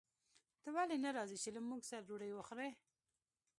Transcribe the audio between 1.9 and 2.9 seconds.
ډوډۍ وخورې